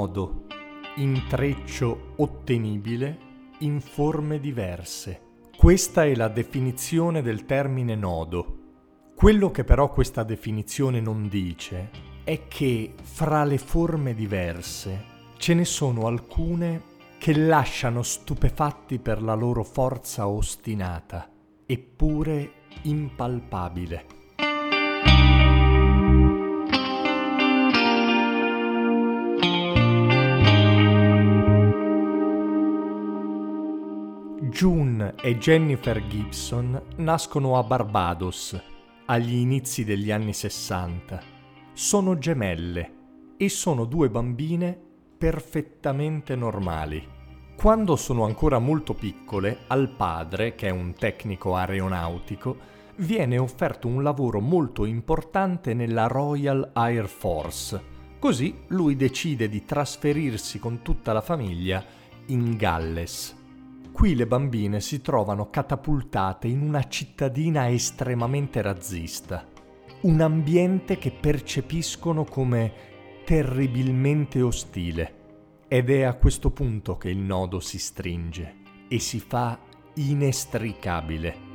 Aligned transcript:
Nodo, 0.00 0.46
intreccio 0.96 2.14
ottenibile 2.16 3.18
in 3.58 3.82
forme 3.82 4.40
diverse. 4.40 5.20
Questa 5.54 6.06
è 6.06 6.14
la 6.14 6.28
definizione 6.28 7.20
del 7.20 7.44
termine 7.44 7.94
nodo. 7.96 9.10
Quello 9.14 9.50
che 9.50 9.62
però 9.62 9.90
questa 9.90 10.22
definizione 10.22 11.02
non 11.02 11.28
dice 11.28 11.90
è 12.24 12.48
che 12.48 12.94
fra 13.02 13.44
le 13.44 13.58
forme 13.58 14.14
diverse 14.14 15.04
ce 15.36 15.52
ne 15.52 15.66
sono 15.66 16.06
alcune 16.06 16.82
che 17.18 17.36
lasciano 17.36 18.02
stupefatti 18.02 19.00
per 19.00 19.20
la 19.20 19.34
loro 19.34 19.62
forza 19.64 20.26
ostinata, 20.28 21.30
eppure 21.66 22.52
impalpabile. 22.84 24.19
June 34.60 35.14
e 35.22 35.38
Jennifer 35.38 36.06
Gibson 36.06 36.78
nascono 36.96 37.56
a 37.56 37.62
Barbados 37.62 38.62
agli 39.06 39.36
inizi 39.36 39.84
degli 39.84 40.10
anni 40.10 40.34
60. 40.34 41.18
Sono 41.72 42.18
gemelle 42.18 42.92
e 43.38 43.48
sono 43.48 43.86
due 43.86 44.10
bambine 44.10 44.78
perfettamente 45.16 46.36
normali. 46.36 47.02
Quando 47.56 47.96
sono 47.96 48.26
ancora 48.26 48.58
molto 48.58 48.92
piccole, 48.92 49.60
al 49.68 49.88
padre, 49.88 50.54
che 50.54 50.66
è 50.66 50.70
un 50.70 50.92
tecnico 50.92 51.56
aeronautico, 51.56 52.58
viene 52.96 53.38
offerto 53.38 53.88
un 53.88 54.02
lavoro 54.02 54.40
molto 54.40 54.84
importante 54.84 55.72
nella 55.72 56.06
Royal 56.06 56.72
Air 56.74 57.08
Force. 57.08 57.82
Così 58.18 58.64
lui 58.66 58.94
decide 58.94 59.48
di 59.48 59.64
trasferirsi 59.64 60.58
con 60.58 60.82
tutta 60.82 61.14
la 61.14 61.22
famiglia 61.22 61.82
in 62.26 62.58
Galles. 62.58 63.38
Qui 63.92 64.14
le 64.14 64.26
bambine 64.26 64.80
si 64.80 65.00
trovano 65.02 65.50
catapultate 65.50 66.48
in 66.48 66.62
una 66.62 66.88
cittadina 66.88 67.68
estremamente 67.68 68.62
razzista, 68.62 69.46
un 70.02 70.20
ambiente 70.20 70.96
che 70.96 71.10
percepiscono 71.10 72.24
come 72.24 72.72
terribilmente 73.24 74.40
ostile. 74.40 75.14
Ed 75.68 75.90
è 75.90 76.02
a 76.02 76.14
questo 76.14 76.50
punto 76.50 76.96
che 76.96 77.10
il 77.10 77.18
nodo 77.18 77.60
si 77.60 77.78
stringe 77.78 78.56
e 78.88 78.98
si 78.98 79.20
fa 79.20 79.58
inestricabile. 79.94 81.48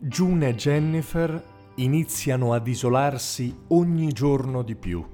June 0.00 0.48
e 0.48 0.54
Jennifer 0.54 1.59
iniziano 1.76 2.52
ad 2.52 2.66
isolarsi 2.66 3.56
ogni 3.68 4.12
giorno 4.12 4.62
di 4.62 4.76
più. 4.76 5.04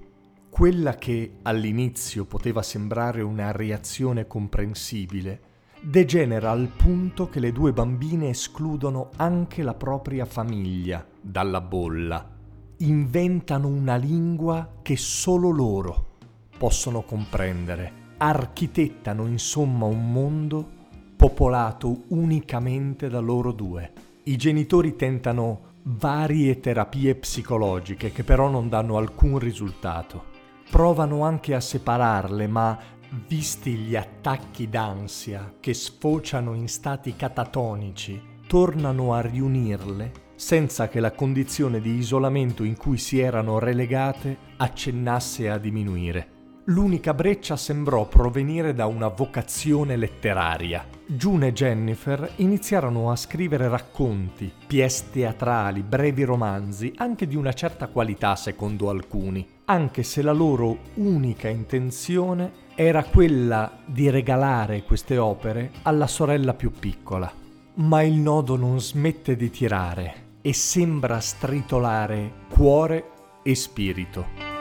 Quella 0.49 0.95
che 0.95 1.39
all'inizio 1.43 2.25
poteva 2.25 2.63
sembrare 2.63 3.23
una 3.23 3.53
reazione 3.53 4.27
comprensibile, 4.27 5.41
degenera 5.83 6.51
al 6.51 6.69
punto 6.75 7.29
che 7.29 7.41
le 7.41 7.53
due 7.53 7.73
bambine 7.73 8.31
escludono 8.31 9.11
anche 9.17 9.63
la 9.63 9.75
propria 9.75 10.25
famiglia 10.25 11.07
dalla 11.21 11.61
bolla. 11.61 12.35
Inventano 12.79 13.69
una 13.69 13.97
lingua 13.97 14.79
che 14.83 14.97
solo 14.97 15.51
loro 15.51 16.17
possono 16.57 17.03
comprendere. 17.03 18.05
Architettano 18.17 19.27
insomma 19.27 19.85
un 19.85 20.11
mondo 20.11 20.67
popolato 21.17 22.05
unicamente 22.09 23.09
da 23.09 23.21
loro 23.21 23.53
due. 23.53 23.93
I 24.25 24.37
genitori 24.37 24.97
tentano 24.97 25.75
varie 25.89 26.59
terapie 26.59 27.15
psicologiche 27.15 28.11
che 28.11 28.25
però 28.25 28.49
non 28.49 28.69
danno 28.69 28.97
alcun 28.97 29.39
risultato. 29.39 30.35
Provano 30.69 31.23
anche 31.23 31.55
a 31.55 31.61
separarle, 31.61 32.49
ma 32.49 32.77
visti 33.29 33.75
gli 33.75 33.95
attacchi 33.95 34.69
d'ansia 34.69 35.55
che 35.61 35.75
sfociano 35.75 36.55
in 36.55 36.69
stati 36.69 37.15
catatonici, 37.15 38.21
tornano 38.49 39.15
a 39.15 39.21
riunirle 39.21 40.25
senza 40.35 40.89
che 40.89 41.01
la 41.01 41.13
condizione 41.13 41.81
di 41.81 41.95
isolamento 41.95 42.65
in 42.65 42.77
cui 42.77 42.99
si 42.99 43.21
erano 43.21 43.59
relegate 43.59 44.37
accennasse 44.57 45.49
a 45.49 45.57
diminuire. 45.57 46.36
L'unica 46.69 47.15
breccia 47.15 47.57
sembrò 47.57 48.09
provenire 48.09 48.75
da 48.75 48.87
una 48.87 49.07
vocazione 49.07 49.95
letteraria. 49.95 50.85
June 51.07 51.47
e 51.47 51.53
Jennifer 51.53 52.33
iniziarono 52.37 53.13
a 53.13 53.15
scrivere 53.15 53.69
racconti, 53.69 54.53
pièce 54.67 55.05
teatrali, 55.13 55.83
brevi 55.83 56.25
romanzi, 56.25 56.93
anche 56.97 57.29
di 57.29 57.37
una 57.37 57.53
certa 57.53 57.87
qualità 57.87 58.35
secondo 58.35 58.91
alcuni, 58.91 59.47
anche 59.67 60.03
se 60.03 60.23
la 60.23 60.33
loro 60.33 60.79
unica 60.95 61.49
intenzione 61.49 62.65
era 62.75 63.05
quella 63.05 63.79
di 63.87 64.11
regalare 64.11 64.83
queste 64.83 65.19
opere 65.19 65.71
alla 65.83 66.09
sorella 66.09 66.55
più 66.55 66.73
piccola. 66.73 67.33
Ma 67.75 68.03
il 68.03 68.15
nodo 68.15 68.57
non 68.57 68.81
smette 68.81 69.37
di 69.37 69.51
tirare 69.51 70.15
e 70.43 70.53
sembra 70.53 71.21
stritolare 71.21 72.33
cuore 72.49 73.11
e 73.45 73.55
spirito. 73.55 74.56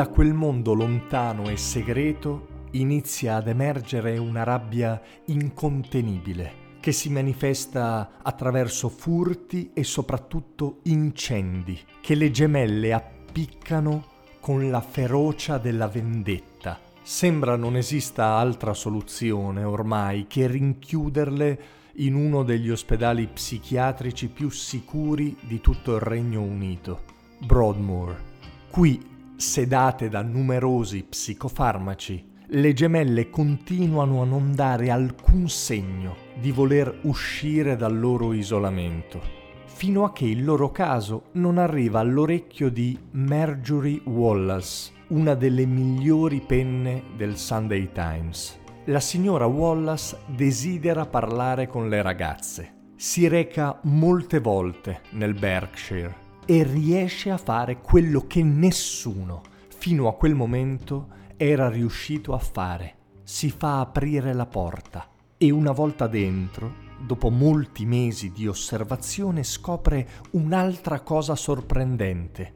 Da 0.00 0.08
quel 0.08 0.32
mondo 0.32 0.72
lontano 0.72 1.50
e 1.50 1.58
segreto 1.58 2.68
inizia 2.70 3.36
ad 3.36 3.48
emergere 3.48 4.16
una 4.16 4.44
rabbia 4.44 4.98
incontenibile 5.26 6.78
che 6.80 6.90
si 6.90 7.10
manifesta 7.10 8.12
attraverso 8.22 8.88
furti 8.88 9.72
e 9.74 9.84
soprattutto 9.84 10.78
incendi 10.84 11.78
che 12.00 12.14
le 12.14 12.30
gemelle 12.30 12.94
appiccano 12.94 14.06
con 14.40 14.70
la 14.70 14.80
ferocia 14.80 15.58
della 15.58 15.86
vendetta. 15.86 16.80
Sembra 17.02 17.56
non 17.56 17.76
esista 17.76 18.36
altra 18.36 18.72
soluzione 18.72 19.64
ormai 19.64 20.26
che 20.26 20.46
rinchiuderle 20.46 21.62
in 21.96 22.14
uno 22.14 22.42
degli 22.42 22.70
ospedali 22.70 23.26
psichiatrici 23.26 24.28
più 24.28 24.48
sicuri 24.48 25.36
di 25.42 25.60
tutto 25.60 25.94
il 25.94 26.00
Regno 26.00 26.40
Unito, 26.40 27.02
Broadmoor. 27.44 28.28
Qui 28.70 29.09
sedate 29.40 30.10
da 30.10 30.20
numerosi 30.20 31.02
psicofarmaci, 31.02 32.28
le 32.48 32.72
gemelle 32.74 33.30
continuano 33.30 34.20
a 34.20 34.26
non 34.26 34.54
dare 34.54 34.90
alcun 34.90 35.48
segno 35.48 36.14
di 36.38 36.52
voler 36.52 37.00
uscire 37.04 37.74
dal 37.74 37.98
loro 37.98 38.34
isolamento, 38.34 39.18
fino 39.64 40.04
a 40.04 40.12
che 40.12 40.26
il 40.26 40.44
loro 40.44 40.70
caso 40.70 41.28
non 41.32 41.56
arriva 41.56 42.00
all'orecchio 42.00 42.68
di 42.70 42.98
Marjorie 43.12 44.02
Wallace, 44.04 44.92
una 45.08 45.34
delle 45.34 45.64
migliori 45.64 46.42
penne 46.42 47.04
del 47.16 47.38
Sunday 47.38 47.90
Times. 47.92 48.58
La 48.86 49.00
signora 49.00 49.46
Wallace 49.46 50.18
desidera 50.26 51.06
parlare 51.06 51.66
con 51.66 51.88
le 51.88 52.02
ragazze. 52.02 52.74
Si 52.94 53.26
reca 53.26 53.80
molte 53.84 54.38
volte 54.38 55.00
nel 55.12 55.32
Berkshire 55.32 56.19
e 56.46 56.62
riesce 56.62 57.30
a 57.30 57.36
fare 57.36 57.80
quello 57.80 58.26
che 58.26 58.42
nessuno 58.42 59.42
fino 59.68 60.08
a 60.08 60.14
quel 60.14 60.34
momento 60.34 61.08
era 61.36 61.68
riuscito 61.68 62.34
a 62.34 62.38
fare. 62.38 62.96
Si 63.22 63.50
fa 63.50 63.80
aprire 63.80 64.32
la 64.32 64.46
porta 64.46 65.08
e 65.38 65.50
una 65.50 65.72
volta 65.72 66.06
dentro, 66.06 66.88
dopo 66.98 67.30
molti 67.30 67.86
mesi 67.86 68.30
di 68.30 68.46
osservazione, 68.46 69.42
scopre 69.42 70.06
un'altra 70.32 71.00
cosa 71.00 71.34
sorprendente. 71.34 72.54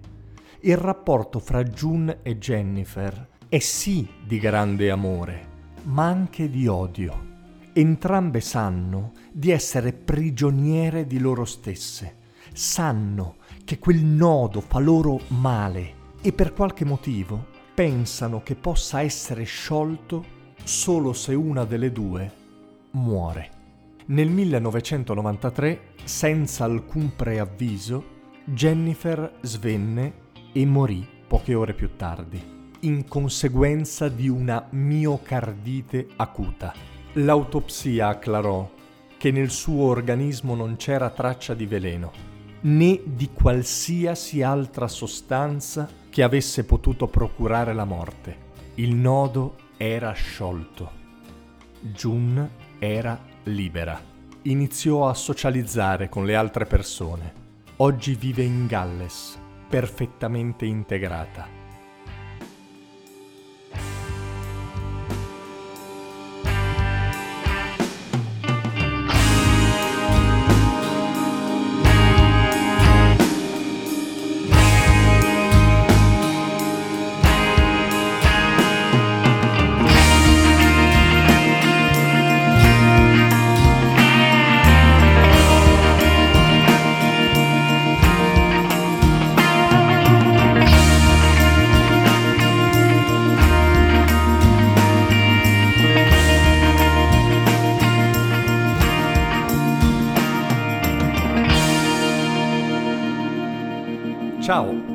Il 0.60 0.76
rapporto 0.76 1.38
fra 1.38 1.62
June 1.62 2.19
e 2.22 2.36
Jennifer 2.36 3.28
è 3.48 3.58
sì 3.58 4.06
di 4.26 4.38
grande 4.38 4.90
amore, 4.90 5.46
ma 5.84 6.06
anche 6.06 6.50
di 6.50 6.66
odio. 6.66 7.32
Entrambe 7.72 8.40
sanno 8.40 9.12
di 9.32 9.50
essere 9.50 9.92
prigioniere 9.92 11.06
di 11.06 11.19
loro 11.19 11.44
stesse, 11.44 12.16
sanno 12.52 13.36
che 13.64 13.78
quel 13.78 14.05
nodo 14.05 14.61
fa 14.61 14.78
loro 14.78 15.20
male 15.28 16.02
e 16.20 16.32
per 16.32 16.52
qualche 16.52 16.84
motivo 16.84 17.46
pensano 17.75 18.43
che 18.43 18.55
possa 18.55 19.00
essere 19.00 19.44
sciolto 19.44 20.25
solo 20.62 21.12
se 21.12 21.34
una 21.34 21.64
delle 21.64 21.90
due 21.90 22.32
muore. 22.93 23.50
Nel 24.06 24.28
1993, 24.28 25.94
senza 26.05 26.64
alcun 26.64 27.16
preavviso, 27.16 28.12
Jennifer 28.44 29.38
svenne 29.40 30.12
e 30.52 30.67
morì 30.67 31.06
poche 31.26 31.55
ore 31.55 31.72
più 31.72 31.96
tardi, 31.96 32.40
in 32.81 33.08
conseguenza 33.08 34.08
di 34.08 34.28
una 34.28 34.67
miocardite 34.70 36.08
acuta. 36.17 36.72
L'autopsia 37.14 38.08
acclarò 38.08 38.70
che 39.17 39.31
nel 39.31 39.50
suo 39.50 39.84
organismo 39.84 40.55
non 40.55 40.76
c'era 40.76 41.08
traccia 41.08 41.55
di 41.55 41.64
veleno, 41.64 42.33
né 42.64 43.00
di 43.05 43.31
qualsiasi 43.32 44.43
altra 44.43 44.88
sostanza 44.88 45.88
che 46.08 46.22
avesse 46.22 46.64
potuto 46.64 47.08
procurare 47.08 47.75
la 47.75 47.84
morte. 47.84 48.52
Il 48.76 48.94
nodo 48.94 49.56
era 49.76 50.12
sciolto. 50.12 51.02
Jun 51.81 52.49
era 52.78 53.20
libera. 53.44 54.00
Iniziò 54.43 55.08
a 55.08 55.14
socializzare 55.14 56.08
con 56.08 56.25
le 56.25 56.37
altre 56.37 56.64
persone. 56.64 57.43
Oggi 57.76 58.14
vive 58.14 58.43
in 58.43 58.67
Galles, 58.67 59.38
perfettamente 59.69 60.64
integrata. 60.64 61.63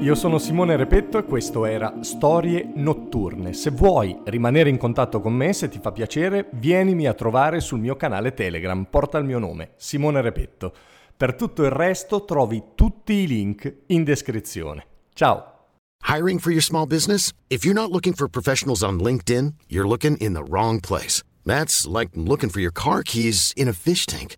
Io 0.10 0.16
sono 0.16 0.40
Simone 0.40 0.76
Repetto 0.76 1.20
e 1.20 1.24
questo 1.24 1.66
era 1.66 2.02
Storie 2.02 2.68
Notturne. 2.74 3.54
Se 3.54 3.70
vuoi 3.70 4.20
rimanere 4.24 4.68
in 4.68 4.80
contatto 4.80 5.22
con 5.22 5.34
me, 5.34 5.54
se 5.54 5.70
ti 5.70 5.78
fa 5.80 5.92
piacere, 5.92 6.50
vienimi 6.54 7.06
a 7.06 7.14
trovare 7.14 7.60
sul 7.60 7.80
mio 7.80 7.96
canale 7.96 8.34
Telegram, 8.34 8.88
porta 8.90 9.20
il 9.20 9.26
mio 9.26 9.38
nome, 9.38 9.74
Simone 9.76 10.22
Repetto. 10.22 10.74
Per 11.16 11.36
tutto 11.36 11.64
il 11.64 11.70
resto 11.70 12.26
trovi 12.26 12.70
tutti 12.74 13.14
i 13.14 13.28
link 13.28 13.82
in 13.88 14.04
descrizione. 14.04 14.84
Ciao! 15.14 15.68
Hiring 16.08 16.40
for 16.40 16.52
your 16.52 16.64
small 16.64 16.88
business? 16.88 17.32
If 17.48 17.64
you're 17.64 17.80
not 17.80 17.92
looking 17.92 18.16
for 18.16 18.28
professionals 18.28 18.82
on 18.82 18.98
LinkedIn, 18.98 19.54
you're 19.68 19.88
looking 19.88 20.18
in 20.20 20.34
the 20.34 20.44
wrong 20.44 20.80
place. 20.80 21.22
That's 21.46 21.86
like 21.86 22.10
looking 22.16 22.50
for 22.50 22.62
your 22.62 22.74
car 22.74 23.04
keys 23.04 23.54
in 23.56 23.68
a 23.68 23.74
fish 23.74 24.08
tank. 24.08 24.38